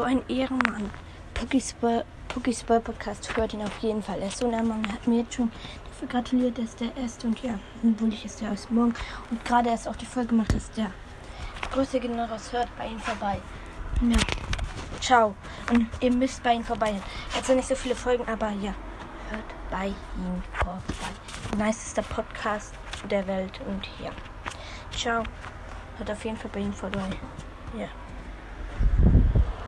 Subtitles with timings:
[0.00, 0.90] so ein Ehrenmann.
[1.34, 4.18] Pookies Boy Podcast hört ihn auf jeden Fall.
[4.18, 4.82] Er ist so ein Ehrenmann.
[4.86, 5.52] Er hat mir jetzt schon
[5.90, 8.94] dafür gratuliert, dass der erste und ja, obwohl ich es ja aus morgen
[9.30, 10.90] und gerade erst auch die Folge gemacht, dass der
[11.70, 13.38] Grüße gehen raus, hört bei ihm vorbei.
[14.00, 14.16] Ja.
[15.02, 15.34] Ciao.
[15.70, 16.94] Und ihr müsst bei ihm vorbei.
[17.32, 18.72] Er hat zwar nicht so viele Folgen, aber ja,
[19.28, 21.62] hört bei ihm vorbei.
[21.62, 22.72] Nicester Podcast
[23.10, 24.12] der Welt und ja.
[24.96, 25.24] Ciao.
[25.98, 27.10] Hört auf jeden Fall bei ihm vorbei.
[27.78, 27.88] Ja.